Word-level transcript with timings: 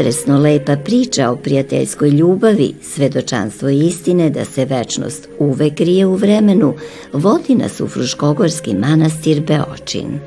potresno 0.00 0.38
lepa 0.38 0.76
priča 0.76 1.30
o 1.30 1.36
prijateljskoj 1.36 2.10
ljubavi, 2.10 2.74
svedočanstvo 2.82 3.68
istine 3.68 4.30
da 4.30 4.44
se 4.44 4.64
večnost 4.64 5.28
uvek 5.38 5.74
krije 5.74 6.06
u 6.06 6.14
vremenu, 6.14 6.74
vodi 7.12 7.54
nas 7.54 7.80
u 7.80 7.88
Fruškogorski 7.88 8.74
manastir 8.74 9.40
Beočin. 9.40 10.18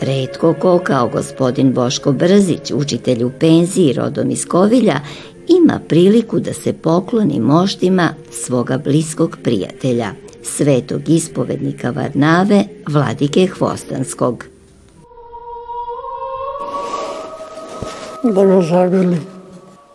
Redko 0.00 0.54
ko 0.54 0.78
kao 0.78 1.08
gospodin 1.08 1.72
Boško 1.72 2.12
Brzić, 2.12 2.70
učitelj 2.74 3.24
u 3.24 3.30
penziji 3.40 3.92
rodom 3.92 4.30
iz 4.30 4.46
Kovilja, 4.46 5.00
ima 5.48 5.80
priliku 5.88 6.40
da 6.40 6.52
se 6.52 6.72
pokloni 6.72 7.40
moštima 7.40 8.14
svoga 8.30 8.78
bliskog 8.78 9.36
prijatelja, 9.42 10.10
svetog 10.42 11.08
ispovednika 11.08 11.90
Varnave, 11.90 12.64
vladike 12.88 13.46
Hvostanskog. 13.46 14.44
Da 18.22 18.44
ga 18.44 18.62
zagrli, 18.62 19.20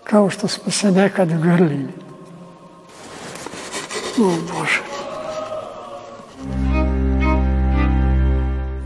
kao 0.03 0.29
što 0.29 0.47
smo 0.47 0.71
se 0.71 0.91
nekad 0.91 1.29
grlili. 1.41 1.87
O 4.19 4.23
Bože. 4.23 4.81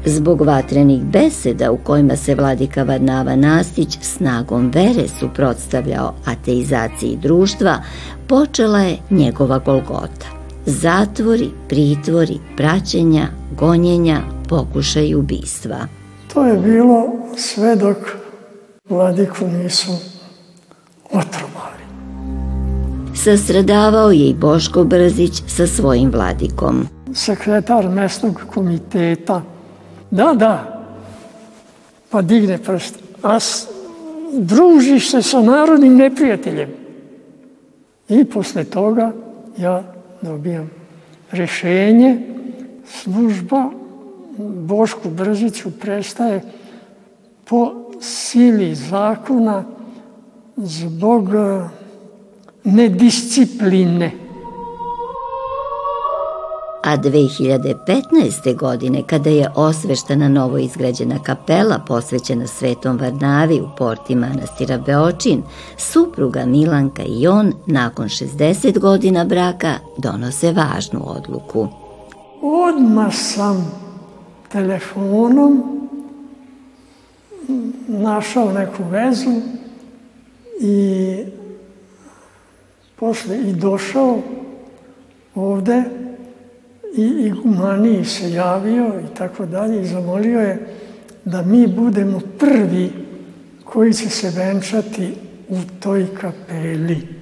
Zbog 0.05 0.41
vatrenih 0.41 1.01
beseda 1.03 1.71
u 1.71 1.77
kojima 1.77 2.15
se 2.15 2.35
vladika 2.35 2.83
Varnava 2.83 3.35
Nastić 3.35 3.97
snagom 4.01 4.71
vere 4.73 5.07
suprotstavljao 5.19 6.13
ateizaciji 6.25 7.17
društva, 7.21 7.77
počela 8.27 8.79
je 8.79 8.97
njegova 9.09 9.59
golgota. 9.59 10.27
Zatvori, 10.65 11.49
pritvori, 11.69 12.39
praćenja, 12.57 13.27
gonjenja, 13.57 14.21
pokušaj 14.49 15.15
ubistva. 15.15 15.77
To 16.33 16.45
je 16.45 16.57
bilo 16.57 17.05
sve 17.37 17.75
dok 17.75 18.20
vladiku 18.89 19.47
nisu 19.47 19.91
otrovali. 21.05 21.83
Sastradavao 23.15 24.11
je 24.11 24.29
i 24.29 24.33
Boško 24.33 24.83
Brzić 24.83 25.43
sa 25.47 25.67
svojim 25.67 26.11
vladikom. 26.11 26.87
Sekretar 27.13 27.89
mesnog 27.89 28.41
komiteta 28.53 29.41
Da, 30.11 30.33
da. 30.33 30.83
Pa 32.09 32.21
digne 32.21 32.57
prst. 32.57 32.99
A 33.21 33.39
s, 33.39 33.67
družiš 34.33 35.11
se 35.11 35.21
sa 35.21 35.41
narodnim 35.41 35.95
neprijateljem. 35.95 36.69
I 38.09 38.25
posle 38.25 38.63
toga 38.63 39.11
ja 39.57 39.83
dobijam 40.21 40.69
rešenje, 41.31 42.17
služba 42.85 43.69
Bošku 44.37 45.09
Brziću 45.09 45.71
prestaje 45.79 46.41
po 47.45 47.80
sili 48.01 48.75
zakona 48.75 49.63
zbog 50.57 51.29
eh, 51.35 51.69
nediscipline 52.63 54.11
a 56.83 56.97
2015. 56.97 58.55
godine 58.55 59.03
kada 59.07 59.29
je 59.29 59.49
osveštana 59.55 60.29
novo 60.29 60.57
izgrađena 60.57 61.19
kapela 61.23 61.79
posvećena 61.87 62.47
Svetom 62.47 62.97
Varnavi 62.97 63.61
u 63.61 63.67
porti 63.77 64.15
manastira 64.15 64.77
Beočin, 64.77 65.43
supruga 65.77 66.45
Milanka 66.45 67.03
i 67.03 67.27
on 67.27 67.53
nakon 67.65 68.05
60 68.05 68.79
godina 68.79 69.25
braka 69.25 69.75
donose 69.97 70.51
važnu 70.51 71.01
odluku. 71.05 71.67
Odmah 72.41 73.13
sam 73.13 73.71
telefonom 74.51 75.80
našao 77.87 78.53
neku 78.53 78.83
vezu 78.83 79.41
i 80.61 81.25
posle 82.95 83.37
i 83.37 83.53
došao 83.53 84.21
ovde 85.35 85.83
i 86.97 87.05
igumaniji 87.05 88.05
se 88.05 88.31
javio 88.31 88.87
i 88.99 89.15
tako 89.15 89.45
dalje 89.45 89.81
i 89.81 89.87
zamolio 89.87 90.39
je 90.39 90.67
da 91.25 91.41
mi 91.41 91.67
budemo 91.67 92.21
prvi 92.39 92.91
koji 93.63 93.93
će 93.93 94.09
se 94.09 94.29
venčati 94.29 95.13
u 95.49 95.57
toj 95.79 96.07
kapeli. 96.21 97.20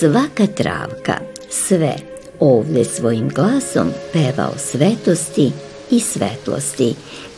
Svaka 0.00 0.46
travka, 0.46 1.14
sve, 1.50 1.94
ovde 2.40 2.84
svojim 2.84 3.28
glasom 3.28 3.88
peva 4.12 4.48
o 4.54 4.58
svetosti 4.58 5.50
i 5.90 6.00
svetlosti, 6.00 6.94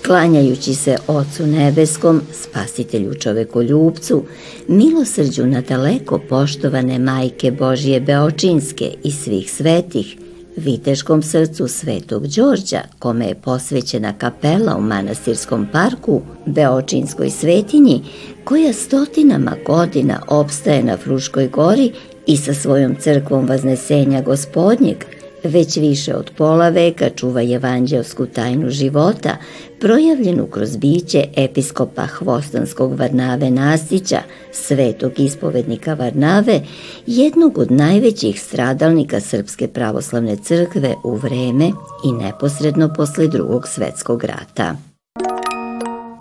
klanjajući 0.07 0.75
se 0.75 0.97
Ocu 1.07 1.47
Nebeskom, 1.47 2.21
spasitelju 2.33 3.15
čovekoljubcu, 3.15 4.25
milosrđu 4.69 5.47
na 5.47 5.61
daleko 5.61 6.21
poštovane 6.29 6.99
majke 6.99 7.51
Božije 7.51 8.01
Beočinske 8.01 8.95
i 9.05 9.11
svih 9.11 9.53
svetih, 9.53 10.17
viteškom 10.57 11.23
srcu 11.23 11.69
Svetog 11.69 12.27
Đorđa, 12.27 12.81
kome 12.99 13.27
je 13.27 13.35
posvećena 13.35 14.13
kapela 14.19 14.77
u 14.77 14.81
manastirskom 14.81 15.67
parku, 15.73 16.23
Beočinskoj 16.47 17.31
svetinji, 17.31 18.03
koja 18.45 18.73
stotinama 18.73 19.57
godina 19.67 20.23
opstaje 20.29 20.83
na 20.83 20.97
Fruškoj 20.97 21.49
gori 21.49 21.93
i 22.27 22.37
sa 22.37 22.55
svojom 22.55 22.97
crkvom 23.01 23.47
Vaznesenja 23.47 24.23
gospodnjeg, 24.23 24.97
već 25.45 25.77
više 25.77 26.15
od 26.15 26.31
pola 26.37 26.69
veka 26.69 27.11
čuva 27.11 27.43
evanđelsku 27.43 28.27
tajnu 28.27 28.71
života, 28.71 29.37
projavljenu 29.81 30.47
kroz 30.47 30.77
biće 30.77 31.25
episkopa 31.37 32.07
Hvostanskog 32.07 32.99
Varnave 32.99 33.51
Nastića, 33.51 34.19
svetog 34.53 35.13
ispovednika 35.21 35.95
Varnave, 35.95 36.61
jednog 37.07 37.59
od 37.59 37.71
najvećih 37.71 38.43
stradalnika 38.43 39.21
Srpske 39.21 39.69
pravoslavne 39.69 40.37
crkve 40.37 40.95
u 41.05 41.15
vreme 41.15 41.71
i 42.05 42.13
neposredno 42.13 42.93
posle 42.97 43.29
drugog 43.29 43.69
svetskog 43.69 44.25
rata. 44.25 44.92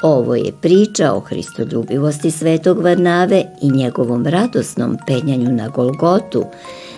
Ovo 0.02 0.36
je 0.36 0.52
priča 0.62 1.14
o 1.14 1.20
hristoljubivosti 1.20 2.32
svetog 2.32 2.80
Varnave 2.80 3.44
i 3.62 3.72
njegovom 3.72 4.28
radosnom 4.28 4.98
penjanju 5.08 5.52
na 5.52 5.68
Golgotu, 5.68 6.44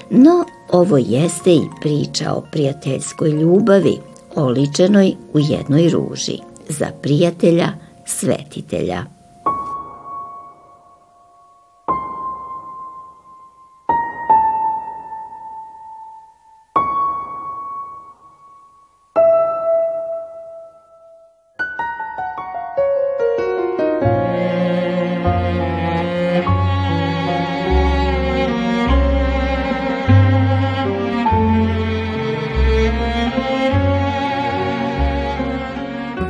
no 0.09 0.45
ovo 0.71 0.97
jeste 0.97 1.51
i 1.53 1.61
priča 1.81 2.33
o 2.33 2.43
prijateljskoj 2.51 3.29
ljubavi, 3.29 3.97
oličenoj 4.35 5.15
u 5.33 5.39
jednoj 5.39 5.89
ruži, 5.89 6.37
za 6.69 6.87
prijatelja, 7.01 7.69
svetitelja. 8.05 9.05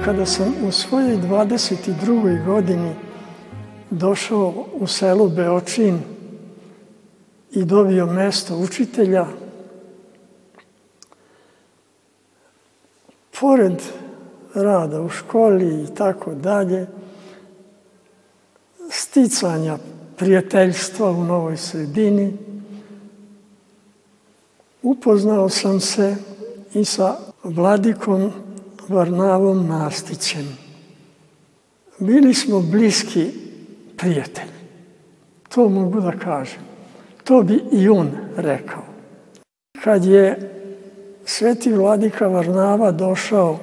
Kada 0.06 0.26
sam 0.26 0.54
u 0.68 0.72
svojoj 0.72 1.18
22. 1.18 2.46
godini 2.46 2.96
došao 3.90 4.66
u 4.74 4.88
selu 4.88 5.30
Beočin 5.30 6.00
i 7.52 7.66
dobio 7.66 8.06
mesto 8.06 8.58
učitelja, 8.58 9.26
pored 13.40 13.82
rada 14.54 15.02
u 15.02 15.10
školi 15.10 15.84
i 15.84 15.96
tako 15.96 16.34
dalje, 16.34 16.88
sticanja 18.90 19.78
prijateljstva 20.18 21.12
u 21.12 21.24
novoj 21.24 21.58
sredini, 21.58 22.38
upoznao 24.82 25.50
sam 25.50 25.80
se 25.80 26.16
i 26.74 26.86
sa 26.86 27.18
vladikom 27.44 28.32
Varnavom 28.90 29.68
Nastićem. 29.68 30.58
bili 32.00 32.34
smo 32.34 32.60
bliski 32.60 33.32
prijatelji. 33.98 34.54
To 35.50 35.70
mogu 35.70 36.02
da 36.02 36.12
kažem. 36.12 36.62
To 37.24 37.44
bi 37.44 37.64
i 37.72 37.90
on 37.90 38.12
rekao. 38.38 38.84
Kad 39.84 40.06
je 40.06 40.50
sveti 41.26 41.74
vladika 41.74 42.28
Varnava 42.28 42.92
došao 42.92 43.60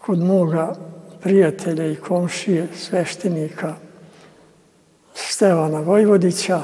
kod 0.00 0.18
moga 0.18 0.76
prijatelja 1.20 1.86
i 1.86 1.96
komšije, 1.96 2.68
sveštenika 2.76 3.74
Stevana 5.14 5.80
Vojvodića, 5.80 6.62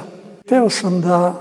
teo 0.48 0.70
sam 0.70 1.00
da 1.00 1.34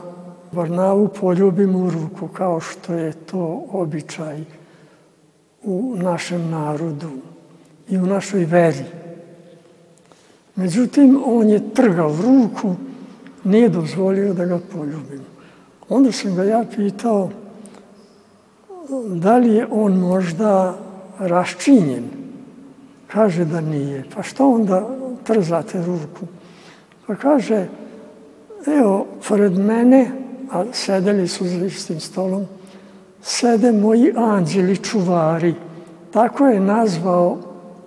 Varnavu 0.51 1.07
poljubim 1.07 1.75
u 1.75 1.89
ruku, 1.89 2.27
kao 2.27 2.59
što 2.59 2.94
je 2.94 3.12
to 3.12 3.65
običaj 3.71 4.58
u 5.63 5.95
našem 5.95 6.50
narodu 6.50 7.09
i 7.89 7.97
u 7.97 8.06
našoj 8.06 8.45
veri. 8.45 8.85
Međutim, 10.56 11.21
on 11.25 11.50
je 11.50 11.73
trgao 11.73 12.17
ruku, 12.23 12.75
nije 13.44 13.69
dozvolio 13.69 14.33
da 14.33 14.45
ga 14.45 14.59
poljubim. 14.73 15.21
Onda 15.89 16.11
sam 16.11 16.35
ga 16.35 16.44
ja 16.44 16.65
pitao 16.75 17.29
da 19.07 19.38
li 19.38 19.53
je 19.53 19.67
on 19.71 19.94
možda 20.00 20.77
raščinjen. 21.19 22.03
Kaže 23.07 23.45
da 23.45 23.61
nije. 23.61 24.03
Pa 24.15 24.23
što 24.23 24.51
onda 24.51 24.88
trzate 25.23 25.85
ruku? 25.85 26.25
Pa 27.07 27.15
kaže, 27.15 27.67
evo, 28.67 29.07
pored 29.27 29.57
mene, 29.57 30.11
a 30.51 30.63
sedeli 30.73 31.27
su 31.27 31.47
za 31.47 31.65
istim 31.65 32.00
stolom, 32.00 32.45
sede 33.21 33.71
moji 33.71 34.13
anđeli 34.16 34.77
čuvari. 34.77 35.56
Tako 36.12 36.48
je 36.48 36.60
nazvao 36.60 37.38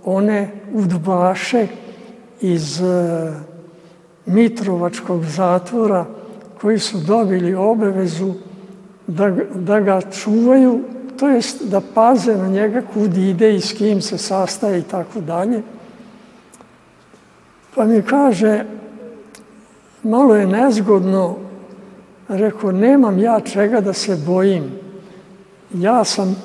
one 0.04 0.50
udbaše 0.72 1.66
iz 2.40 2.82
e, 2.82 3.32
Mitrovačkog 4.26 5.24
zatvora 5.24 6.06
koji 6.60 6.78
su 6.78 6.98
dobili 6.98 7.54
obavezu 7.54 8.34
da, 9.06 9.30
da 9.54 9.80
ga 9.80 10.00
čuvaju, 10.00 10.80
to 11.18 11.28
jest 11.28 11.62
da 11.62 11.80
paze 11.94 12.36
na 12.36 12.48
njega 12.48 12.82
kud 12.94 13.16
ide 13.16 13.54
i 13.54 13.60
s 13.60 13.72
kim 13.72 14.00
se 14.02 14.18
sastaje 14.18 14.78
i 14.78 14.82
tako 14.82 15.20
dalje. 15.20 15.62
Pa 17.74 17.84
mi 17.84 18.02
kaže, 18.02 18.64
malo 20.02 20.36
je 20.36 20.46
nezgodno, 20.46 21.36
rekao, 22.28 22.72
nemam 22.72 23.18
ja 23.18 23.40
čega 23.40 23.80
da 23.80 23.92
se 23.92 24.16
bojim, 24.26 24.81
ja 25.74 26.04
sam 26.04 26.36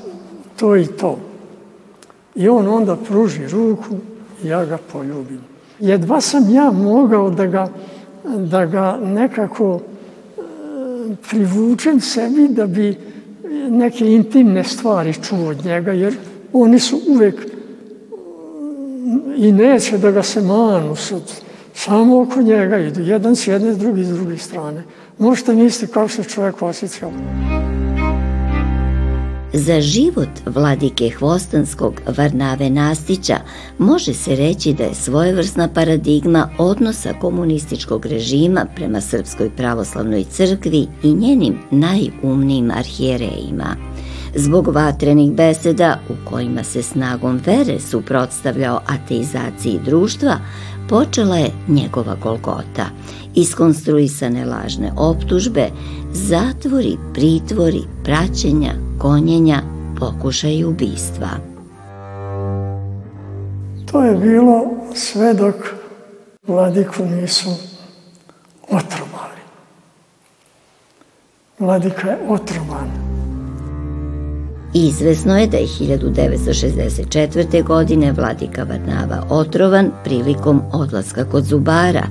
to 0.55 0.75
i 0.75 0.87
to. 0.87 1.19
I 2.35 2.49
on 2.49 2.67
onda 2.67 2.95
pruži 2.95 3.47
ruku 3.47 3.95
i 4.43 4.47
ja 4.47 4.65
ga 4.65 4.77
poljubim. 4.91 5.41
Jedva 5.79 6.21
sam 6.21 6.53
ja 6.53 6.71
mogao 6.71 7.29
da 7.29 7.45
ga, 7.45 7.69
da 8.37 8.65
ga 8.65 8.99
nekako 9.03 9.79
e, 9.79 10.41
privučem 11.29 12.01
sebi 12.01 12.47
da 12.47 12.67
bi 12.67 12.97
neke 13.69 14.05
intimne 14.05 14.63
stvari 14.63 15.13
čuo 15.13 15.49
od 15.49 15.65
njega, 15.65 15.91
jer 15.91 16.15
oni 16.53 16.79
su 16.79 16.99
uvek 17.07 17.45
i 19.37 19.51
neće 19.51 19.97
da 19.97 20.11
ga 20.11 20.23
se 20.23 20.41
manu 20.41 20.95
sad. 20.95 21.21
Samo 21.73 22.21
oko 22.21 22.41
njega 22.41 22.77
idu, 22.77 23.01
jedan 23.01 23.35
s 23.35 23.47
jedne, 23.47 23.73
drugi 23.73 24.03
s 24.03 24.09
druge 24.09 24.37
strane. 24.37 24.83
Možete 25.17 25.53
misliti 25.53 25.93
kako 25.93 26.09
se 26.09 26.23
čovjek 26.23 26.61
osjećao. 26.61 27.11
Za 29.53 29.81
život 29.81 30.29
vladike 30.45 31.09
Hvostanskog 31.09 31.93
Varnave 32.17 32.69
Nastića 32.69 33.37
može 33.77 34.13
se 34.13 34.35
reći 34.35 34.73
da 34.73 34.83
je 34.83 34.95
svojevrsna 34.95 35.67
paradigma 35.67 36.49
odnosa 36.57 37.13
komunističkog 37.21 38.05
režima 38.05 38.65
prema 38.75 39.01
Srpskoj 39.01 39.49
pravoslavnoj 39.49 40.23
crkvi 40.23 40.87
i 41.03 41.13
njenim 41.13 41.59
najumnijim 41.71 42.71
arhijerejima. 42.71 43.75
Zbog 44.35 44.67
vatrenih 44.67 45.31
beseda 45.31 45.99
u 46.09 46.29
kojima 46.29 46.63
se 46.63 46.81
snagom 46.81 47.41
vere 47.45 47.79
suprotstavljao 47.79 48.81
ateizaciji 48.87 49.79
društva, 49.85 50.39
počela 50.89 51.37
je 51.37 51.51
njegova 51.67 52.15
golgota. 52.23 52.89
Iskonstruisane 53.35 54.45
lažne 54.45 54.91
optužbe, 54.97 55.69
zatvori, 56.13 56.97
pritvori, 57.13 57.81
praćenja, 58.03 58.86
gonjenja, 58.97 59.61
pokušaj 59.99 60.63
ubistva. 60.63 61.29
To 63.91 64.03
je 64.03 64.15
bilo 64.15 64.63
sve 64.95 65.33
dok 65.33 65.55
vladiku 66.47 67.05
nisu 67.05 67.49
otrovali. 68.69 69.41
Vladika 71.59 72.09
je 72.09 72.17
otrovan. 72.29 73.07
Izvesno 74.73 75.37
je 75.37 75.47
da 75.47 75.57
je 75.57 75.67
1964. 75.67 77.63
godine 77.63 78.11
vladika 78.11 78.63
Varnava 78.63 79.23
otrovan 79.29 79.91
prilikom 80.03 80.61
odlaska 80.73 81.25
kod 81.25 81.43
Zubara. 81.43 82.07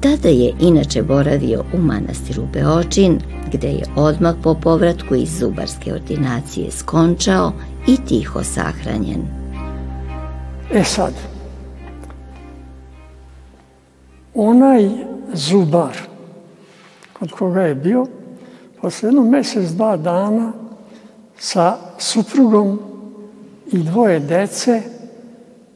Tada 0.00 0.28
je 0.28 0.52
inače 0.60 1.02
boravio 1.02 1.64
u 1.74 1.78
manastiru 1.78 2.42
Beočin, 2.52 3.20
gde 3.52 3.68
je 3.68 3.84
odmah 3.96 4.34
po 4.42 4.54
povratku 4.54 5.14
iz 5.14 5.38
zubarske 5.38 5.94
ordinacije 5.94 6.70
skončao 6.70 7.52
i 7.86 7.96
tiho 8.08 8.44
sahranjen. 8.44 9.22
E 10.72 10.84
sad, 10.84 11.12
onaj 14.34 14.88
zubar 15.34 15.96
kod 17.12 17.32
koga 17.32 17.62
je 17.62 17.74
bio, 17.74 18.06
posle 18.80 19.08
jedno 19.08 19.24
mesec, 19.24 19.70
dva 19.70 19.96
dana 19.96 20.52
sa 21.38 21.76
suprugom 21.98 22.78
i 23.72 23.78
dvoje 23.78 24.20
dece 24.20 24.82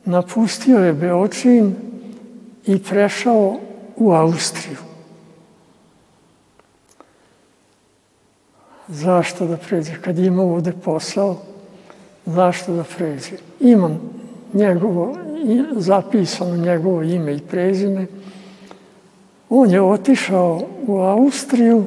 napustio 0.05 0.79
je 0.79 0.93
Beočin 0.93 1.75
i 2.67 2.79
prešao 2.79 3.59
u 4.03 4.13
Austriju. 4.13 4.79
Zašto 8.89 9.47
da 9.47 9.57
pređe? 9.57 9.95
Kad 10.01 10.19
ima 10.19 10.43
ovde 10.43 10.73
posao, 10.85 11.37
zašto 12.27 12.75
da 12.75 12.85
pređe? 12.85 13.37
Imam 13.61 14.01
njegovo, 14.53 15.17
zapisano 15.77 16.57
njegovo 16.57 17.03
ime 17.03 17.35
i 17.35 17.41
prezime. 17.41 18.07
On 19.49 19.71
je 19.71 19.83
otišao 19.83 20.63
u 20.87 20.97
Austriju, 20.97 21.85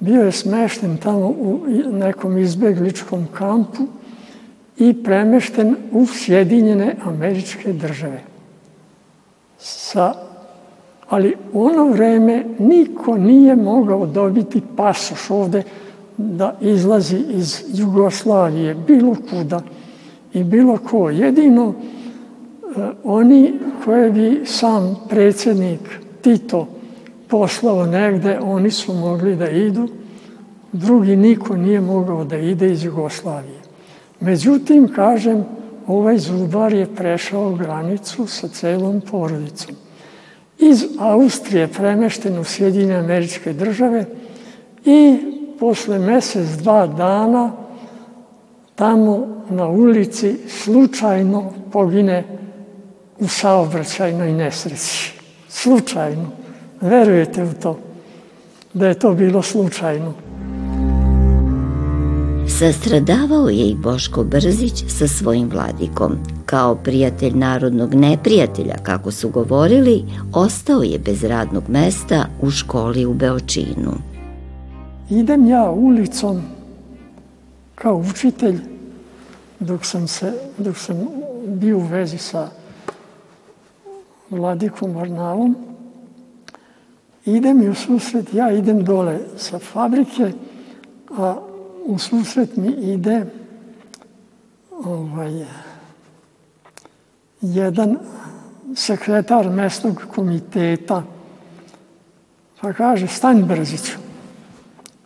bio 0.00 0.22
je 0.22 0.32
smešten 0.32 0.96
tamo 0.96 1.26
u 1.26 1.60
nekom 1.92 2.38
izbegličkom 2.38 3.26
kampu 3.34 3.86
i 4.76 5.02
premešten 5.04 5.76
u 5.92 6.06
Sjedinjene 6.06 6.96
američke 7.04 7.72
države. 7.72 8.22
Sa, 9.58 10.27
ali 11.08 11.34
u 11.52 11.64
ono 11.64 11.84
vreme 11.84 12.44
niko 12.58 13.16
nije 13.16 13.56
mogao 13.56 14.06
dobiti 14.06 14.62
pasoš 14.76 15.30
ovde 15.30 15.62
da 16.16 16.56
izlazi 16.60 17.16
iz 17.28 17.64
Jugoslavije, 17.74 18.74
bilo 18.74 19.16
kuda 19.30 19.60
i 20.32 20.44
bilo 20.44 20.78
ko. 20.90 21.10
Jedino 21.10 21.74
e, 21.74 22.88
oni 23.04 23.54
koje 23.84 24.10
bi 24.10 24.42
sam 24.46 24.96
predsjednik 25.08 25.80
Tito 26.22 26.68
poslao 27.28 27.86
negde, 27.86 28.38
oni 28.42 28.70
su 28.70 28.94
mogli 28.94 29.36
da 29.36 29.48
idu, 29.50 29.88
drugi 30.72 31.16
niko 31.16 31.56
nije 31.56 31.80
mogao 31.80 32.24
da 32.24 32.36
ide 32.36 32.72
iz 32.72 32.84
Jugoslavije. 32.84 33.60
Međutim, 34.20 34.88
kažem, 34.94 35.44
ovaj 35.86 36.18
zubar 36.18 36.72
je 36.72 36.94
prešao 36.94 37.54
granicu 37.54 38.26
sa 38.26 38.48
celom 38.48 39.00
porodicom. 39.10 39.74
Iz 40.58 40.84
Austrije 40.98 41.68
premešten 41.68 42.38
u 42.38 42.44
Sjedinje 42.44 42.94
američke 42.94 43.52
države 43.52 44.04
i 44.84 45.18
posle 45.60 45.98
mesec, 45.98 46.48
dva 46.48 46.86
dana 46.86 47.52
tamo 48.74 49.44
na 49.50 49.66
ulici 49.68 50.36
slučajno 50.48 51.52
pogine 51.72 52.24
u 53.18 53.28
saobraćajnoj 53.28 54.32
nesreći. 54.32 55.12
Slučajno. 55.48 56.30
Verujete 56.80 57.44
u 57.44 57.52
to? 57.62 57.78
Da 58.74 58.88
je 58.88 58.98
to 58.98 59.12
bilo 59.12 59.42
slučajno. 59.42 60.27
Sastradavao 62.48 63.48
je 63.48 63.68
i 63.68 63.74
Boško 63.74 64.24
Brzić 64.24 64.84
sa 64.88 65.08
svojim 65.08 65.50
vladikom. 65.50 66.12
Kao 66.46 66.74
prijatelj 66.74 67.32
narodnog 67.34 67.94
neprijatelja, 67.94 68.74
kako 68.82 69.10
su 69.10 69.28
govorili, 69.28 70.04
ostao 70.32 70.82
je 70.82 70.98
bez 70.98 71.24
radnog 71.24 71.62
mesta 71.68 72.26
u 72.42 72.50
školi 72.50 73.06
u 73.06 73.14
Beočinu. 73.14 73.92
Idem 75.10 75.48
ja 75.48 75.70
ulicom 75.70 76.42
kao 77.74 77.96
učitelj 78.10 78.58
dok 79.60 79.84
sam, 79.84 80.08
se, 80.08 80.32
dok 80.58 80.76
sam 80.76 80.96
bio 81.46 81.78
u 81.78 81.86
vezi 81.86 82.18
sa 82.18 82.48
vladikom 84.30 84.94
Varnavom, 84.94 85.56
ide 87.24 87.54
mi 87.54 87.68
u 87.68 87.74
susret, 87.74 88.34
ja 88.34 88.52
idem 88.52 88.84
dole 88.84 89.18
sa 89.36 89.58
fabrike, 89.58 90.32
a 91.18 91.47
u 91.88 91.98
susret 91.98 92.56
mi 92.56 92.68
ide 92.68 93.26
ovaj, 94.84 95.44
jedan 97.40 97.98
sekretar 98.74 99.50
mesnog 99.50 100.02
komiteta. 100.14 101.02
Pa 102.60 102.72
kaže, 102.72 103.06
stani 103.06 103.42
Brziću. 103.42 103.98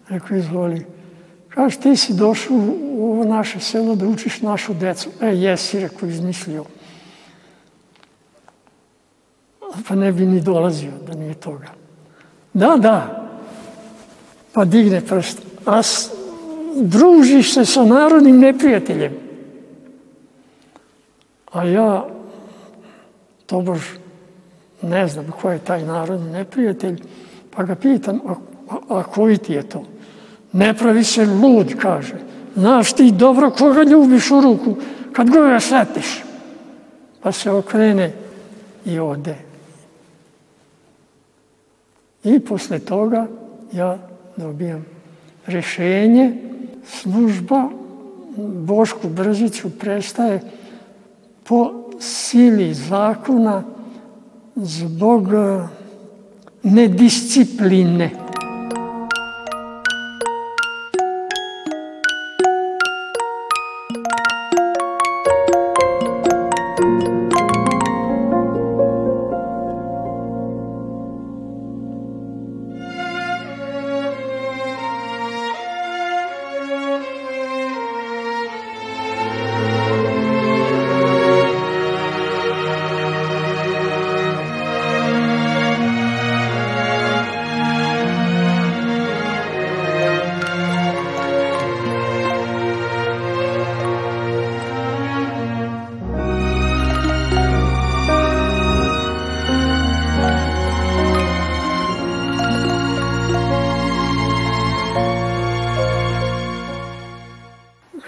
Rekao, 0.08 0.36
izvoli. 0.36 0.86
Kaže, 1.48 1.78
ti 1.78 1.96
si 1.96 2.14
došao 2.14 2.56
u 2.80 3.12
ovo 3.12 3.24
naše 3.24 3.60
selo 3.60 3.94
da 3.94 4.06
učiš 4.06 4.40
našu 4.42 4.74
decu. 4.74 5.10
E, 5.20 5.26
jesi, 5.26 5.80
rekao, 5.80 6.08
izmislio. 6.08 6.64
Pa 9.88 9.94
ne 9.94 10.12
bi 10.12 10.26
ni 10.26 10.40
dolazio 10.40 10.92
da 11.06 11.14
nije 11.14 11.34
toga. 11.34 11.68
Da, 12.52 12.76
da. 12.76 13.28
Pa 14.52 14.64
digne 14.64 15.00
prst. 15.00 15.38
A 15.66 15.82
družiš 16.74 17.54
se 17.54 17.64
sa 17.64 17.84
narodnim 17.84 18.38
neprijateljem. 18.38 19.12
A 21.52 21.64
ja, 21.64 22.06
tobož, 23.46 23.80
ne 24.82 25.08
znam 25.08 25.30
ko 25.40 25.50
je 25.50 25.58
taj 25.58 25.84
narodni 25.84 26.30
neprijatelj, 26.30 27.02
pa 27.50 27.62
ga 27.62 27.74
pitam, 27.74 28.20
a, 28.26 28.34
a, 28.68 28.98
a 28.98 29.02
koji 29.02 29.38
ti 29.38 29.52
je 29.52 29.62
to? 29.68 29.84
Ne 30.52 30.74
pravi 30.74 31.04
se 31.04 31.26
lud, 31.26 31.74
kaže. 31.78 32.14
Znaš 32.56 32.92
ti 32.92 33.12
dobro 33.12 33.50
koga 33.50 33.82
ljubiš 33.82 34.30
u 34.30 34.40
ruku 34.40 34.76
kad 35.12 35.30
ga 35.30 35.40
ga 35.40 35.60
setiš. 35.60 36.24
Pa 37.22 37.32
se 37.32 37.50
okrene 37.50 38.12
i 38.84 38.98
ode. 38.98 39.36
I 42.24 42.40
posle 42.40 42.78
toga 42.78 43.26
ja 43.72 43.98
dobijam 44.36 44.86
rešenje, 45.46 46.51
služba 46.84 47.68
Bošku 48.66 49.08
Brziću 49.08 49.70
prestaje 49.70 50.40
po 51.44 51.72
sili 52.00 52.74
zakona 52.74 53.62
zbog 54.56 55.28
eh, 55.34 55.68
nediscipline. 56.62 58.21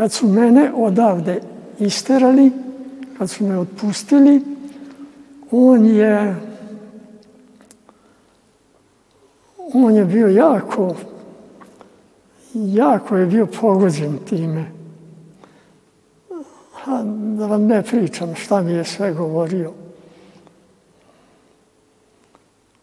Kad 0.04 0.12
su 0.12 0.28
mene 0.28 0.72
odavde 0.74 1.40
isterali, 1.78 2.52
kad 3.18 3.30
su 3.30 3.44
me 3.44 3.58
otpustili, 3.58 4.42
on 5.50 5.86
je 5.86 6.36
on 9.74 9.94
je 9.94 10.04
bio 10.04 10.28
jako 10.28 10.94
jako 12.54 13.16
je 13.16 13.26
bio 13.26 13.46
pogođen 13.46 14.18
time. 14.28 14.64
A 16.86 17.02
da 17.38 17.46
vam 17.46 17.66
ne 17.66 17.82
pričam 17.82 18.34
šta 18.34 18.62
mi 18.62 18.72
je 18.72 18.84
sve 18.84 19.12
govorio 19.12 19.72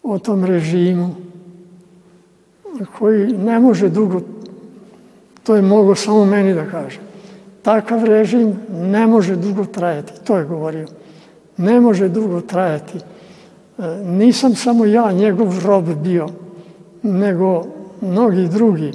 o 0.04 0.20
tom 0.20 0.46
režimu 0.46 1.16
koji 3.00 3.38
ne 3.38 3.60
može 3.60 3.90
dugo, 3.90 4.22
to 5.44 5.56
je 5.56 5.62
mogo 5.62 5.96
samo 5.96 6.26
meni 6.26 6.54
da 6.54 6.70
kažem. 6.70 7.11
Takav 7.62 8.04
režim 8.04 8.60
ne 8.72 9.08
može 9.08 9.36
dugo 9.36 9.66
trajati, 9.66 10.14
to 10.24 10.38
je 10.38 10.46
govorio. 10.46 10.88
Ne 11.58 11.82
može 11.82 12.10
dugo 12.10 12.42
trajati. 12.42 12.98
E, 12.98 13.02
nisam 14.06 14.56
samo 14.56 14.86
ja 14.86 15.12
njegov 15.12 15.66
rob 15.66 15.86
bio, 16.04 16.28
nego 17.04 17.66
mnogi 18.02 18.48
drugi. 18.48 18.92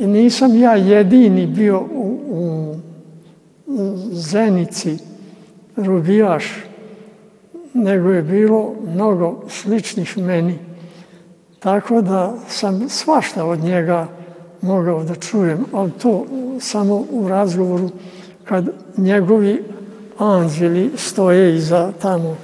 Nisam 0.00 0.56
ja 0.56 0.76
jedini 0.76 1.46
bio 1.46 1.80
u, 1.80 2.18
u 2.28 2.74
Zenici 4.12 4.98
robijaš, 5.76 6.44
nego 7.74 8.10
je 8.10 8.22
bilo 8.22 8.74
mnogo 8.94 9.44
sličnih 9.48 10.18
meni. 10.18 10.58
Tako 11.58 12.02
da 12.02 12.34
sam 12.48 12.88
svašta 12.88 13.44
od 13.44 13.58
njega 13.58 14.08
mogao 14.64 15.04
da 15.04 15.14
čujem, 15.14 15.64
ali 15.72 15.90
to 15.90 16.26
samo 16.60 17.04
u 17.10 17.28
razgovoru 17.28 17.90
kad 18.44 18.68
njegovi 18.96 19.64
anđeli 20.18 20.90
stoje 20.96 21.56
iza 21.56 21.92
tamo. 22.02 22.36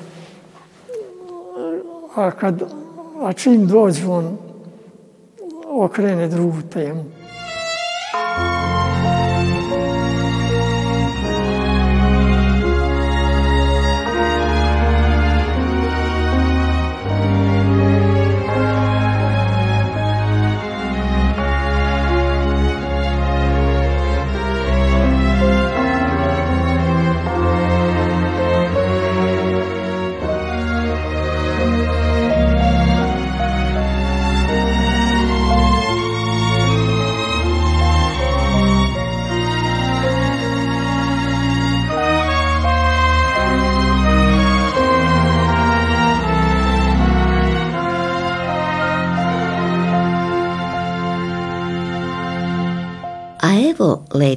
A, 2.14 2.30
kad, 2.30 2.62
a 3.22 3.32
čim 3.32 3.66
dođu, 3.66 4.10
on 4.12 4.36
okrene 5.68 6.28
drugu 6.28 6.62
temu. 6.72 7.04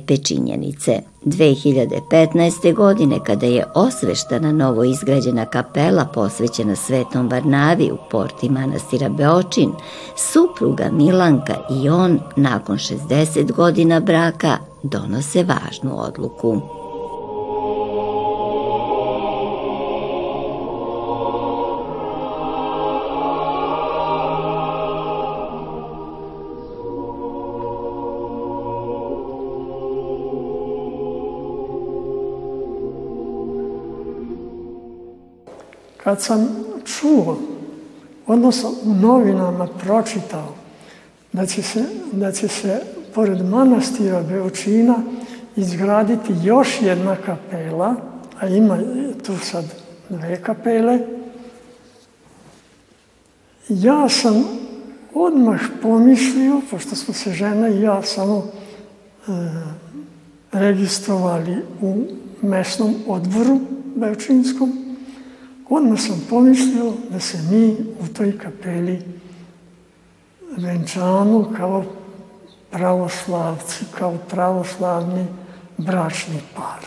Lepe 0.04 0.18
činjenice. 0.18 1.00
2015. 1.26 2.74
godine 2.74 3.20
kada 3.26 3.46
je 3.46 3.66
osveštana 3.76 4.52
novo 4.52 4.84
izgrađena 4.84 5.46
kapela 5.46 6.06
posvećena 6.06 6.76
Svetom 6.76 7.30
Varnavi 7.30 7.92
u 7.92 7.98
porti 8.12 8.50
manastira 8.50 9.10
Beočin, 9.10 9.72
supruga 10.16 10.90
Milanka 10.92 11.56
i 11.70 11.90
on 11.90 12.20
nakon 12.36 12.78
60 12.78 13.52
godina 13.52 14.00
braka 14.00 14.58
donose 14.84 15.44
važnu 15.44 15.92
odluku. 16.02 16.83
Kad 36.04 36.22
sam 36.22 36.48
čuo, 36.86 37.38
odnosno 38.28 38.70
u 38.84 38.94
novinama 38.94 39.68
pročitao, 39.68 40.56
da 41.34 41.46
će 41.46 41.62
se, 41.62 41.84
da 42.12 42.32
će 42.32 42.48
se 42.48 42.82
pored 43.16 43.46
manastira 43.46 44.22
Beočina 44.22 44.96
izgraditi 45.56 46.34
još 46.44 46.82
jedna 46.82 47.16
kapela, 47.16 47.96
a 48.40 48.48
ima 48.48 48.80
tu 49.26 49.38
sad 49.38 49.66
dve 50.10 50.42
kapele. 50.42 51.00
Ja 53.70 54.10
sam 54.10 54.44
odmah 55.14 55.62
pomislio, 55.82 56.62
pošto 56.72 56.96
smo 56.96 57.14
se 57.14 57.32
žena 57.32 57.70
i 57.70 57.82
ja 57.82 58.02
samo 58.02 58.46
e, 59.28 59.32
registrovali 60.52 61.58
u 61.82 62.04
mesnom 62.42 62.96
odboru 63.08 63.60
Beočinskom, 63.96 64.83
odmah 65.76 66.00
sam 66.00 66.26
pomislio 66.30 66.94
da 67.10 67.20
se 67.20 67.38
mi 67.52 67.76
u 68.00 68.14
toj 68.14 68.38
kapeli 68.38 69.02
venčamo 70.58 71.54
kao 71.58 71.84
pravoslavci, 72.72 73.86
kao 73.98 74.18
pravoslavni 74.30 75.26
bračni 75.78 76.40
par. 76.56 76.80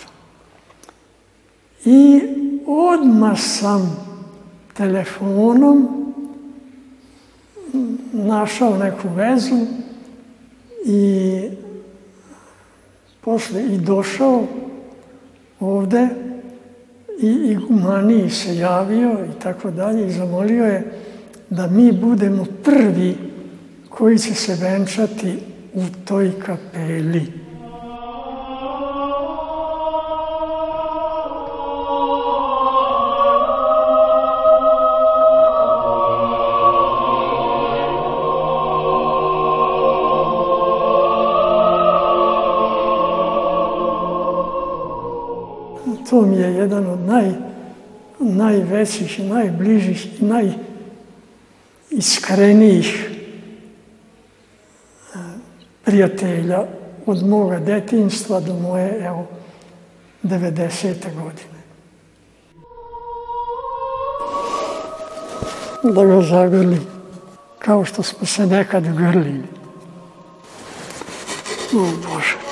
I 1.84 2.20
odmah 2.66 3.38
sam 3.40 3.96
telefonom 4.74 5.88
našao 8.12 8.76
neku 8.78 9.08
vezu 9.14 9.66
i 10.84 11.50
posle 13.20 13.62
i 13.62 13.78
došao 13.78 14.46
ovde 15.60 16.08
i 17.20 17.52
igumaniji 17.52 18.30
se 18.30 18.56
javio 18.56 19.18
i 19.24 19.40
tako 19.42 19.70
dalje 19.70 20.06
i 20.06 20.12
zamolio 20.12 20.64
je 20.64 20.92
da 21.50 21.66
mi 21.66 21.92
budemo 21.92 22.46
prvi 22.64 23.16
koji 23.88 24.18
će 24.18 24.34
se 24.34 24.54
venčati 24.54 25.38
u 25.74 25.82
toj 26.04 26.32
kapeli. 26.46 27.45
To 46.10 46.22
mi 46.22 46.36
je 46.36 46.54
jedan 46.54 46.86
od 46.86 47.00
naj, 47.00 47.32
najvećih, 48.20 49.20
najbližih 49.20 50.20
i 50.20 50.24
najiskrenijih 51.90 53.10
e, 55.14 55.18
prijatelja 55.84 56.64
od 57.06 57.26
moga 57.26 57.58
detinjstva 57.58 58.40
do 58.40 58.54
moje, 58.54 59.04
evo, 59.04 59.26
90. 60.22 60.94
godine. 61.14 61.56
Da 65.82 66.04
ga 66.04 66.22
zagrli, 66.22 66.80
kao 67.58 67.84
što 67.84 68.02
smo 68.02 68.26
se 68.26 68.46
nekad 68.46 68.96
grlili. 68.96 69.42
O 71.74 71.78
Bože. 71.78 72.45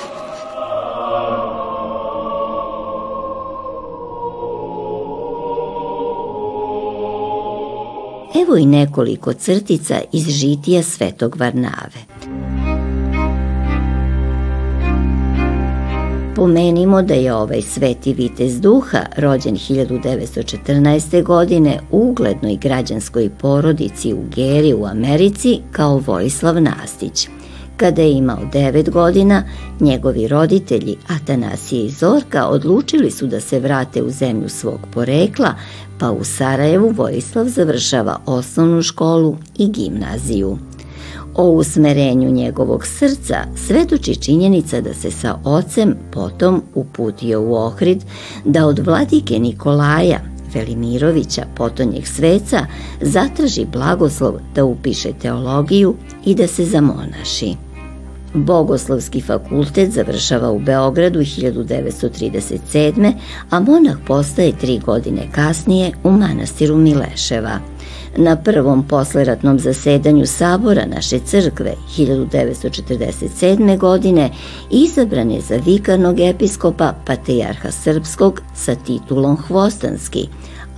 Evo 8.43 8.57
i 8.57 8.65
nekoliko 8.65 9.33
crtica 9.33 10.01
iz 10.11 10.29
žitija 10.29 10.83
Svetog 10.83 11.35
Varnave. 11.39 11.99
Pomenimo 16.35 17.01
da 17.01 17.13
je 17.13 17.33
ovaj 17.33 17.61
sveti 17.61 18.13
vitez 18.13 18.61
duha, 18.61 19.05
rođen 19.17 19.55
1914. 19.55 21.23
godine 21.23 21.79
u 21.91 22.09
uglednoj 22.09 22.55
građanskoj 22.55 23.29
porodici 23.29 24.13
u 24.13 24.23
Geri 24.35 24.73
u 24.73 24.85
Americi 24.85 25.59
kao 25.71 26.01
Vojislav 26.07 26.61
Nastić. 26.61 27.27
Kada 27.77 28.01
je 28.01 28.11
imao 28.11 28.39
9 28.53 28.89
godina, 28.89 29.43
njegovi 29.79 30.27
roditelji 30.27 30.97
Atanasije 31.07 31.85
i 31.85 31.89
Zorka 31.89 32.47
odlučili 32.47 33.11
su 33.11 33.27
da 33.27 33.39
se 33.39 33.59
vrate 33.59 34.03
u 34.03 34.09
zemlju 34.09 34.49
svog 34.49 34.79
porekla, 34.93 35.53
pa 35.99 36.11
u 36.11 36.23
Sarajevu 36.23 36.89
Vojislav 36.89 37.47
završava 37.47 38.19
osnovnu 38.25 38.81
školu 38.81 39.37
i 39.57 39.67
gimnaziju. 39.67 40.57
O 41.35 41.49
usmerenju 41.49 42.31
njegovog 42.31 42.85
srca 42.85 43.35
svedoči 43.55 44.15
činjenica 44.15 44.81
da 44.81 44.93
se 44.93 45.11
sa 45.11 45.39
ocem 45.43 45.95
potom 46.11 46.61
uputio 46.73 47.41
u 47.41 47.53
Ohrid 47.53 48.03
da 48.45 48.65
od 48.65 48.79
vladike 48.79 49.39
Nikolaja 49.39 50.19
Velimirovića, 50.53 51.45
potonjeg 51.55 52.07
sveca, 52.07 52.65
zatraži 53.01 53.65
blagoslov 53.73 54.33
da 54.55 54.65
upiše 54.65 55.13
teologiju 55.21 55.95
i 56.25 56.35
da 56.35 56.47
se 56.47 56.65
zamonaši. 56.65 57.64
Bogoslovski 58.35 59.21
fakultet 59.21 59.91
završava 59.91 60.51
u 60.51 60.59
Beogradu 60.59 61.19
1937. 61.19 63.13
a 63.49 63.59
monah 63.59 63.97
postaje 64.07 64.57
tri 64.57 64.79
godine 64.79 65.27
kasnije 65.31 65.91
u 66.03 66.11
manastiru 66.11 66.77
Mileševa. 66.77 67.59
Na 68.17 68.35
prvom 68.35 68.87
posleratnom 68.87 69.59
zasedanju 69.59 70.25
sabora 70.25 70.85
naše 70.85 71.19
crkve 71.19 71.73
1947. 71.97 73.77
godine 73.77 74.29
izabran 74.71 75.31
je 75.31 75.41
za 75.41 75.55
vikarnog 75.65 76.19
episkopa 76.19 76.93
patrijarha 77.05 77.71
srpskog 77.71 78.41
sa 78.55 78.75
titulom 78.75 79.37
Hvostanski, 79.37 80.27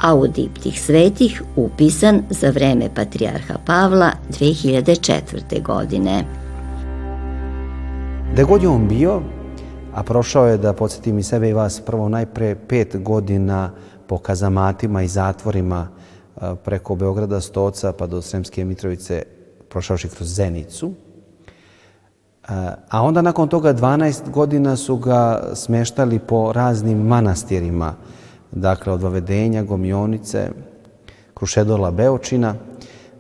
a 0.02 0.16
u 0.16 0.28
diptih 0.28 0.82
svetih 0.82 1.44
upisan 1.56 2.24
za 2.30 2.50
vreme 2.50 2.90
patrijarha 2.96 3.56
Pavla 3.66 4.12
2004. 4.40 5.62
godine. 5.62 6.47
Gde 8.38 8.46
god 8.46 8.64
je 8.64 8.70
on 8.70 8.88
bio, 8.88 9.22
a 9.94 10.04
prošao 10.04 10.48
je, 10.48 10.58
da 10.58 10.74
podsjetim 10.74 11.20
i 11.20 11.24
sebe 11.24 11.50
i 11.50 11.54
vas, 11.54 11.82
prvo 11.82 12.10
najpre 12.10 12.56
pet 12.68 12.96
godina 13.04 13.72
po 14.08 14.18
kazamatima 14.18 15.02
i 15.02 15.08
zatvorima 15.08 15.88
preko 16.64 16.96
Beograda, 16.96 17.42
Stoca 17.42 17.92
pa 17.92 18.08
do 18.08 18.22
Sremske 18.22 18.66
Mitrovice, 18.66 19.24
prošavši 19.70 20.10
kroz 20.10 20.28
Zenicu. 20.36 20.92
A 22.90 23.02
onda 23.02 23.22
nakon 23.22 23.48
toga 23.48 23.74
12 23.74 24.30
godina 24.30 24.76
su 24.76 24.98
ga 24.98 25.44
smeštali 25.54 26.20
po 26.20 26.54
raznim 26.54 26.98
manastirima, 26.98 27.96
dakle 28.52 28.94
od 28.94 29.02
Vavedenja, 29.02 29.64
Gomionice, 29.64 30.50
Krušedola, 31.34 31.92
Beočina, 31.92 32.56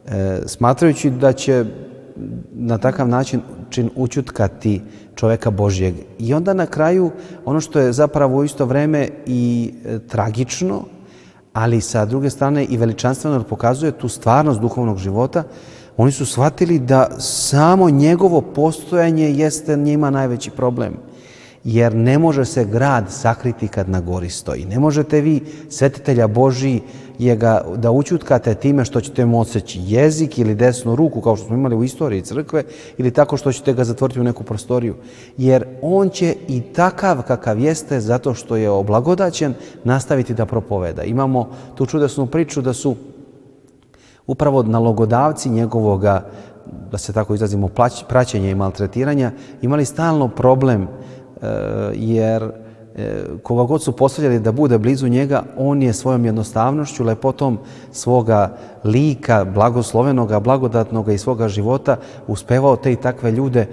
e, 0.06 0.42
smatrajući 0.46 1.10
da 1.10 1.34
će 1.34 1.66
na 2.54 2.78
takav 2.78 3.08
način 3.08 3.42
čin 3.70 3.90
učutkati 3.96 4.82
čoveka 5.16 5.50
Božjeg. 5.52 5.96
I 6.20 6.34
onda 6.34 6.54
na 6.54 6.66
kraju 6.66 7.12
ono 7.46 7.62
što 7.62 7.80
je 7.80 7.94
zapravo 7.94 8.38
u 8.38 8.44
isto 8.44 8.66
vreme 8.66 9.10
i 9.26 9.74
e, 9.86 10.00
tragično, 10.00 10.84
ali 11.54 11.82
sa 11.82 12.06
druge 12.06 12.30
strane 12.30 12.66
i 12.66 12.78
veličanstveno 12.78 13.44
pokazuje 13.44 13.92
tu 13.92 14.10
stvarnost 14.10 14.60
duhovnog 14.60 14.98
života, 14.98 15.44
oni 15.98 16.12
su 16.12 16.26
shvatili 16.26 16.80
da 16.80 17.20
samo 17.20 17.90
njegovo 17.90 18.42
postojanje 18.42 19.32
jeste 19.32 19.78
njima 19.78 20.10
najveći 20.10 20.52
problem 20.52 20.94
jer 21.64 21.96
ne 21.96 22.18
može 22.20 22.46
se 22.46 22.66
grad 22.66 23.06
sakriti 23.12 23.68
kad 23.68 23.90
na 23.90 24.02
gori 24.02 24.30
stoji. 24.30 24.66
Ne 24.66 24.80
možete 24.80 25.22
vi, 25.22 25.42
svetitelja 25.70 26.28
Božiji, 26.28 26.82
je 27.20 27.36
ga 27.36 27.62
da 27.76 27.92
učutkate 27.92 28.56
time 28.56 28.86
što 28.86 29.02
ćete 29.02 29.26
mu 29.26 29.40
odseći 29.40 29.80
jezik 29.84 30.38
ili 30.38 30.56
desnu 30.56 30.96
ruku, 30.96 31.22
kao 31.22 31.36
što 31.36 31.48
smo 31.48 31.56
imali 31.56 31.76
u 31.76 31.84
istoriji 31.84 32.22
crkve, 32.22 32.64
ili 32.98 33.12
tako 33.12 33.38
što 33.38 33.52
ćete 33.52 33.74
ga 33.74 33.84
zatvoriti 33.84 34.20
u 34.20 34.24
neku 34.24 34.44
prostoriju. 34.44 34.96
Jer 35.38 35.66
on 35.82 36.10
će 36.10 36.36
i 36.48 36.62
takav 36.62 37.22
kakav 37.22 37.60
jeste, 37.60 38.00
zato 38.00 38.34
što 38.34 38.56
je 38.56 38.70
oblagodaćen, 38.70 39.54
nastaviti 39.84 40.34
da 40.34 40.46
propoveda. 40.46 41.04
Imamo 41.04 41.50
tu 41.76 41.86
čudesnu 41.86 42.26
priču 42.26 42.62
da 42.62 42.74
su 42.74 42.96
upravo 44.28 44.64
nalogodavci 44.64 45.50
njegovoga, 45.50 46.26
da 46.92 46.98
se 46.98 47.14
tako 47.14 47.34
izrazimo, 47.34 47.70
praćenja 48.10 48.50
i 48.50 48.56
maltretiranja, 48.56 49.32
imali 49.62 49.86
stalno 49.86 50.28
problem 50.28 50.88
E, 51.42 51.92
jer 51.94 52.52
koga 53.44 53.64
god 53.64 53.84
su 53.84 53.92
postavljali 53.92 54.40
da 54.40 54.52
bude 54.52 54.78
blizu 54.78 55.08
njega, 55.08 55.44
on 55.58 55.82
je 55.82 55.94
svojom 55.94 56.26
jednostavnošću, 56.26 57.04
lepotom 57.04 57.60
svoga 57.92 58.58
lika, 58.84 59.46
blagoslovenoga, 59.46 60.40
blagodatnoga 60.40 61.14
i 61.14 61.18
svoga 61.18 61.48
života 61.48 61.98
uspevao 62.28 62.76
te 62.76 62.92
i 62.92 62.96
takve 62.96 63.32
ljude 63.32 63.68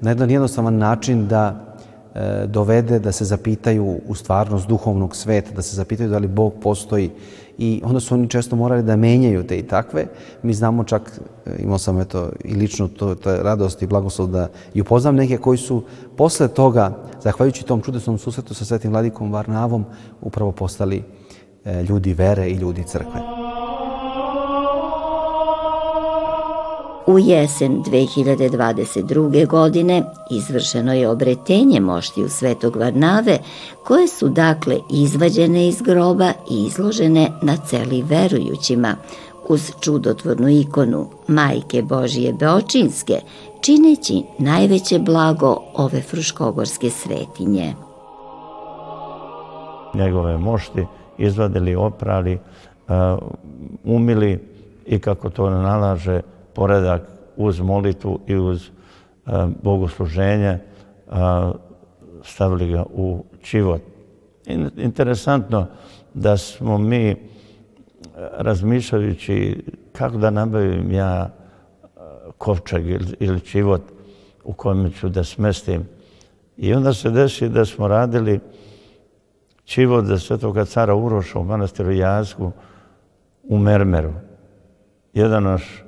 na 0.00 0.10
jedan 0.10 0.30
jednostavan 0.30 0.78
način 0.78 1.28
da 1.28 1.74
e, 2.14 2.46
dovede 2.46 2.98
da 2.98 3.12
se 3.12 3.24
zapitaju 3.24 4.00
u 4.08 4.14
stvarnost 4.14 4.68
duhovnog 4.68 5.16
sveta, 5.16 5.50
da 5.54 5.62
se 5.62 5.76
zapitaju 5.76 6.10
da 6.10 6.18
li 6.18 6.28
Bog 6.28 6.54
postoji 6.62 7.10
i 7.60 7.82
onda 7.84 8.00
su 8.00 8.14
oni 8.14 8.28
često 8.28 8.56
morali 8.56 8.82
da 8.82 8.96
menjaju 8.96 9.46
te 9.46 9.58
i 9.58 9.62
takve. 9.62 10.06
Mi 10.42 10.54
znamo 10.54 10.84
čak, 10.84 11.20
e, 11.46 11.62
imao 11.62 11.78
sam 11.78 12.00
eto 12.00 12.30
i 12.44 12.54
lično 12.54 12.88
to, 12.88 13.14
to 13.14 13.42
radost 13.42 13.82
i 13.82 13.86
blagoslov 13.86 14.28
da 14.28 14.48
i 14.74 14.80
upoznam 14.80 15.16
neke 15.16 15.36
koji 15.36 15.58
su 15.58 15.82
posle 16.16 16.48
toga, 16.48 16.96
zahvaljujući 17.22 17.64
tom 17.64 17.82
čudesnom 17.82 18.18
susretu 18.18 18.54
sa 18.54 18.64
Svetim 18.64 18.90
Vladikom 18.90 19.32
Varnavom, 19.32 19.84
upravo 20.20 20.52
postali 20.52 21.02
e, 21.64 21.82
ljudi 21.82 22.14
vere 22.14 22.48
i 22.48 22.54
ljudi 22.54 22.84
crkve. 22.84 23.39
U 27.10 27.18
jesen 27.18 27.82
2022. 27.82 29.46
godine 29.46 30.02
izvršeno 30.30 30.92
je 30.92 31.08
obretenje 31.08 31.80
moštiju 31.80 32.28
Svetog 32.28 32.76
Varnave, 32.76 33.38
koje 33.84 34.08
su 34.08 34.28
dakle 34.28 34.76
izvađene 34.90 35.68
iz 35.68 35.82
groba 35.82 36.32
i 36.50 36.64
izložene 36.64 37.28
na 37.42 37.56
celi 37.56 38.02
verujućima, 38.02 38.94
uz 39.48 39.72
čudotvornu 39.80 40.48
ikonu 40.48 41.06
Majke 41.28 41.82
Božije 41.82 42.32
Beočinske, 42.32 43.14
čineći 43.60 44.22
najveće 44.38 44.98
blago 44.98 45.56
ove 45.74 46.02
fruškogorske 46.02 46.90
svetinje. 46.90 47.74
Njegove 49.94 50.38
mošti 50.38 50.86
izvadili, 51.18 51.74
oprali, 51.74 52.38
umili 53.84 54.38
i 54.86 54.98
kako 54.98 55.30
to 55.30 55.50
nalaže 55.50 56.20
poredak 56.54 57.02
uz 57.36 57.60
molitvu 57.60 58.20
i 58.26 58.36
uz 58.36 58.70
bogosluženje 59.62 60.58
stavili 62.24 62.72
ga 62.72 62.84
u 62.92 63.24
čivot. 63.42 63.80
Interesantno 64.76 65.66
da 66.14 66.36
smo 66.36 66.78
mi 66.78 67.16
razmišljajući 68.38 69.64
kako 69.92 70.16
da 70.16 70.30
nabavim 70.30 70.92
ja 70.92 71.30
kovčeg 72.38 72.84
ili 73.18 73.40
čivot 73.40 73.82
u 74.44 74.52
kojem 74.52 74.92
ću 74.92 75.08
da 75.08 75.24
smestim. 75.24 75.88
I 76.56 76.74
onda 76.74 76.94
se 76.94 77.10
desi 77.10 77.48
da 77.48 77.64
smo 77.64 77.88
radili 77.88 78.40
čivot 79.64 80.04
za 80.04 80.18
svetoga 80.18 80.64
cara 80.64 80.94
Uroša 80.94 81.38
u 81.38 81.44
manastiru 81.44 81.92
Jazgu 81.92 82.52
u 83.42 83.58
Mermeru. 83.58 84.12
Jedan 85.14 85.42
naš 85.42 85.84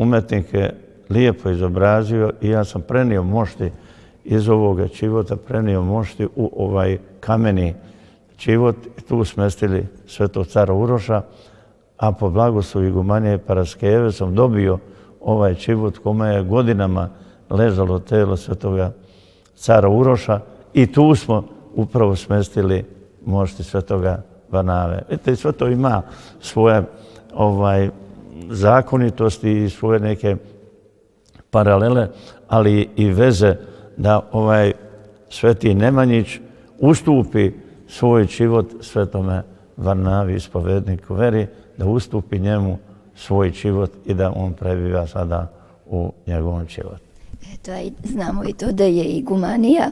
umetnik 0.00 0.54
je 0.54 0.74
lijepo 1.10 1.50
izobrazio 1.50 2.32
i 2.40 2.48
ja 2.48 2.64
sam 2.64 2.82
prenio 2.82 3.22
mošti 3.22 3.70
iz 4.24 4.48
ovoga 4.48 4.88
čivota, 4.88 5.36
prenio 5.36 5.82
mošti 5.82 6.28
u 6.36 6.50
ovaj 6.56 6.98
kameni 7.20 7.74
čivot 8.36 8.76
i 8.98 9.00
tu 9.00 9.24
smestili 9.24 9.86
svetog 10.06 10.46
cara 10.46 10.74
Uroša, 10.74 11.22
a 11.96 12.12
po 12.12 12.30
blagoslovu 12.30 12.86
Igumanije 12.86 13.38
Paraskeve 13.38 14.12
sam 14.12 14.34
dobio 14.34 14.78
ovaj 15.20 15.54
čivot 15.54 15.98
kome 15.98 16.28
je 16.34 16.42
godinama 16.42 17.08
ležalo 17.50 17.98
telo 17.98 18.36
svetoga 18.36 18.92
cara 19.54 19.88
Uroša 19.88 20.40
i 20.74 20.92
tu 20.92 21.14
smo 21.14 21.44
upravo 21.74 22.16
smestili 22.16 22.84
mošti 23.26 23.62
svetoga 23.62 24.22
Varnave. 24.50 25.02
Vidite, 25.10 25.36
sve 25.36 25.52
to 25.52 25.68
ima 25.68 26.02
svoje 26.40 26.82
ovaj, 27.34 27.90
zakonitosti 28.50 29.64
i 29.64 29.70
svoje 29.70 30.00
neke 30.00 30.36
paralele, 31.50 32.08
ali 32.48 32.88
i 32.96 33.10
veze 33.10 33.56
da 33.96 34.28
ovaj 34.32 34.72
sveti 35.30 35.74
Nemanjić 35.74 36.38
ustupi 36.78 37.50
svoj 37.88 38.24
život 38.24 38.66
svetome 38.80 39.42
Varnavi, 39.76 40.34
ispovedniku 40.34 41.14
veri, 41.14 41.46
da 41.76 41.86
ustupi 41.86 42.38
njemu 42.38 42.78
svoj 43.14 43.50
život 43.50 43.90
i 44.06 44.14
da 44.14 44.32
on 44.36 44.52
prebiva 44.52 45.06
sada 45.06 45.52
u 45.86 46.12
njegovom 46.26 46.68
životu. 46.68 47.04
Eto, 47.54 47.72
znamo 48.04 48.44
i 48.44 48.52
to 48.52 48.72
da 48.72 48.84
je 48.84 49.04
igumanija 49.04 49.90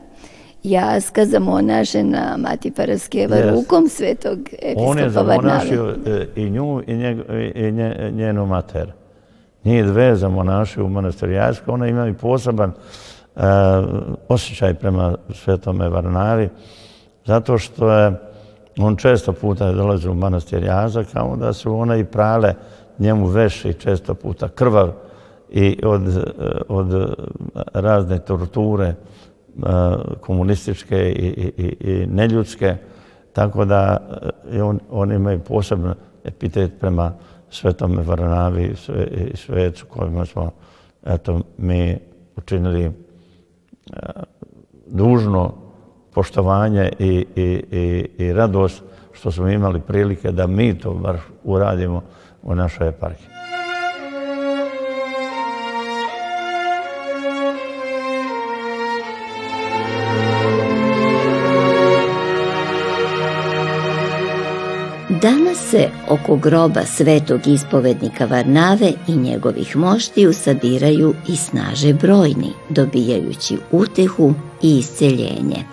jaska 0.63 1.25
zamonašena 1.27 2.37
Mati 2.39 2.71
Paraskeva 2.71 3.37
yes. 3.37 3.55
rukom 3.55 3.89
svetog 3.89 4.39
episkopa 4.39 4.91
On 4.91 4.99
je 4.99 5.11
zamonašio 5.11 5.95
e, 6.07 6.27
i 6.37 6.51
nju 6.51 6.83
i, 6.87 6.97
njeg, 6.97 7.19
i 7.55 7.73
nje, 7.73 8.11
njenu 8.15 8.47
mater. 8.47 8.93
Nije 9.65 9.83
dve 9.83 10.17
zamonašio 10.17 10.85
u 10.85 10.89
monastiru 10.89 11.33
Jaska. 11.33 11.73
Ona 11.73 11.87
ima 11.87 12.09
i 12.09 12.15
poseban 12.15 12.73
uh, 13.37 13.43
osjećaj 14.29 14.75
prema 14.75 15.15
svetome 15.31 15.89
Varnavi, 15.89 16.49
zato 17.25 17.59
što 17.59 17.93
je 17.93 18.13
on 18.79 18.97
često 18.97 19.33
puta 19.33 19.73
dolazi 19.73 20.09
u 20.09 20.15
manastir 20.15 20.63
Jazak, 20.63 21.07
a 21.15 21.25
onda 21.25 21.53
su 21.53 21.75
ona 21.75 21.97
i 21.97 22.05
prale 22.05 22.55
njemu 22.99 23.27
veši 23.27 23.75
često 23.75 24.15
puta 24.15 24.49
krvav 24.49 24.93
i 25.51 25.81
od, 25.85 26.33
od 26.69 27.15
razne 27.75 28.19
torture 28.19 28.95
komunističke 30.21 31.13
i, 31.13 31.53
i, 31.57 31.77
i 31.81 32.07
neljudske, 32.07 32.77
tako 33.33 33.65
da 33.65 33.97
on, 34.63 34.81
oni 34.91 35.15
imaju 35.15 35.41
posebno 35.41 35.95
epitet 36.25 36.73
prema 36.81 37.13
svetome 37.51 38.03
Varnavi 38.03 38.65
i 38.65 38.77
sve, 38.77 39.07
svecu 39.35 39.87
kojima 39.87 40.27
smo 40.27 40.51
eto, 41.07 41.41
mi 41.59 41.99
učinili 42.37 42.93
dužno 44.87 45.55
poštovanje 46.15 46.93
i, 46.99 47.27
i, 47.37 47.63
i, 47.71 48.09
i 48.25 48.33
radost 48.33 48.83
što 49.13 49.31
smo 49.33 49.49
imali 49.49 49.81
prilike 49.81 50.33
da 50.33 50.47
mi 50.47 50.79
to 50.79 50.95
bar 50.95 51.19
uradimo 51.45 52.03
u 52.43 52.55
našoj 52.55 52.89
eparhiji. 52.89 53.38
Danas 65.23 65.71
se 65.71 65.89
oko 66.09 66.37
groba 66.37 66.85
svetog 66.85 67.47
ispovednika 67.47 68.25
Varnave 68.25 68.93
i 69.09 69.17
njegovih 69.17 69.77
moštiju 69.77 70.33
sabiraju 70.33 71.15
i 71.29 71.37
snaže 71.37 71.93
brojni, 71.93 72.53
dobijajući 72.69 73.57
utehu 73.73 74.35
i 74.63 74.79
isceljenje. 74.79 75.65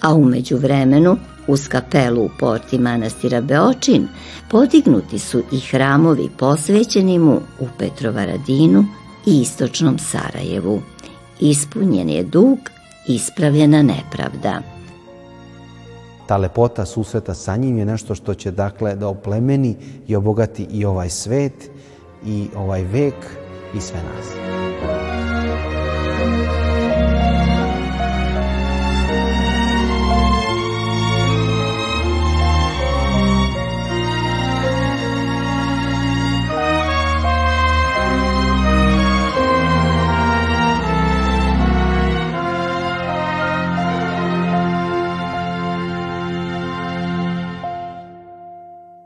A 0.00 0.14
umeđu 0.14 0.56
vremenu, 0.56 1.16
uz 1.46 1.68
kapelu 1.68 2.24
u 2.24 2.30
porti 2.40 2.78
manastira 2.78 3.40
Beočin, 3.40 4.08
podignuti 4.50 5.18
su 5.18 5.42
i 5.52 5.60
hramovi 5.60 6.28
posvećeni 6.38 7.18
mu 7.18 7.40
u 7.58 7.66
Petrovaradinu 7.78 8.84
i 9.26 9.40
istočnom 9.40 9.98
Sarajevu. 9.98 10.82
Ispunjen 11.40 12.10
je 12.10 12.22
dug, 12.22 12.58
ispravljena 13.08 13.82
nepravda 13.82 14.77
ta 16.28 16.36
lepota 16.36 16.84
susreta 16.84 17.34
sa 17.34 17.56
njim 17.56 17.78
je 17.78 17.84
nešto 17.84 18.14
što 18.14 18.34
će 18.34 18.50
dakle 18.50 18.94
da 18.94 19.08
oplemeni 19.08 19.76
i 20.06 20.16
obogati 20.16 20.66
i 20.70 20.84
ovaj 20.84 21.08
svet 21.08 21.70
i 22.26 22.48
ovaj 22.56 22.82
vek 22.82 23.14
i 23.74 23.80
sve 23.80 24.00
nas. 24.02 24.67